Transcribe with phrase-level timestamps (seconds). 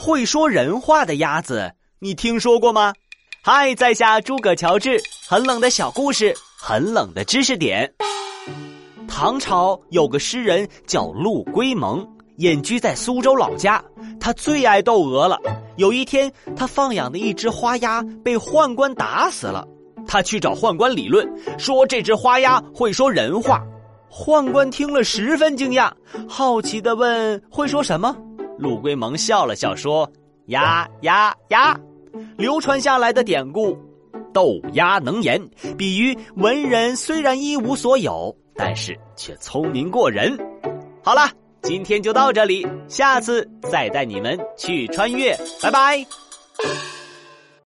[0.00, 2.92] 会说人话的鸭子，你听说过吗？
[3.42, 7.92] 嗨，在下诸葛乔治，很冷的小故事，很冷的知识点。
[9.08, 12.06] 唐朝有个诗人叫陆龟蒙，
[12.36, 13.82] 隐居在苏州老家。
[14.20, 15.36] 他最爱窦娥了。
[15.76, 19.66] 有一天，他放养的一只花鸭被宦官打死了。
[20.06, 21.28] 他去找宦官理论，
[21.58, 23.60] 说这只花鸭会说人话。
[24.08, 25.90] 宦官听了十分惊讶，
[26.28, 28.16] 好奇的问：“会说什么？”
[28.58, 30.10] 陆龟蒙笑了笑说
[30.46, 31.78] ：“鸭鸭鸭。”
[32.36, 33.78] 流传下来的典故
[34.34, 35.40] ，“斗鸭能言”，
[35.78, 38.34] 比喻文人虽然一无所有。
[38.56, 40.36] 但是却聪明过人。
[41.04, 41.30] 好了，
[41.62, 46.04] 今天就到这里，下次再带你们去穿越，拜拜。